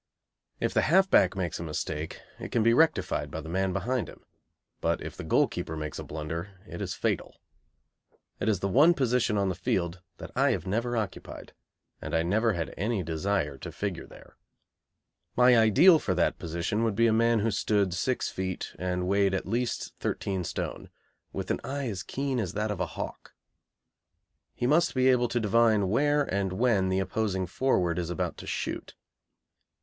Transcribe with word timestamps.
If 0.59 0.73
the 0.73 0.81
half 0.81 1.11
back 1.11 1.35
makes 1.35 1.59
a 1.59 1.63
mistake 1.63 2.19
it 2.39 2.51
can 2.51 2.63
be 2.63 2.73
rectified 2.73 3.29
by 3.29 3.39
the 3.39 3.49
man 3.49 3.71
behind 3.71 4.09
him, 4.09 4.25
but 4.79 4.99
if 4.99 5.15
the 5.15 5.23
goalkeeper 5.23 5.77
makes 5.77 5.99
a 5.99 6.03
blunder 6.03 6.59
it 6.65 6.81
is 6.81 6.95
fatal. 6.95 7.39
It 8.39 8.49
is 8.49 8.61
the 8.61 8.67
one 8.67 8.95
position 8.95 9.37
on 9.37 9.49
the 9.49 9.53
field 9.53 10.01
that 10.17 10.31
I 10.35 10.53
have 10.53 10.65
never 10.65 10.97
occupied, 10.97 11.53
and 12.01 12.15
I 12.15 12.23
never 12.23 12.53
had 12.53 12.73
any 12.75 13.03
desire 13.03 13.59
to 13.59 13.71
figure 13.71 14.07
there. 14.07 14.37
My 15.35 15.55
ideal 15.55 15.99
for 15.99 16.15
that 16.15 16.39
position 16.39 16.83
would 16.83 16.95
be 16.95 17.05
a 17.05 17.13
man 17.13 17.37
who 17.41 17.51
stood 17.51 17.93
six 17.93 18.27
feet 18.27 18.75
and 18.79 19.07
weighed 19.07 19.35
at 19.35 19.45
least 19.45 19.93
thirteen 19.99 20.43
stone, 20.43 20.89
with 21.31 21.51
an 21.51 21.61
eye 21.63 21.87
as 21.89 22.01
keen 22.01 22.39
as 22.39 22.53
that 22.53 22.71
of 22.71 22.79
a 22.79 22.87
hawk. 22.97 23.35
He 24.55 24.65
must 24.65 24.95
be 24.95 25.09
able 25.09 25.27
to 25.27 25.39
divine 25.39 25.89
where 25.89 26.23
and 26.23 26.53
when 26.53 26.89
the 26.89 26.97
opposing 26.97 27.45
forward 27.45 27.99
is 27.99 28.09
about 28.09 28.35
to 28.37 28.47
shoot. 28.47 28.95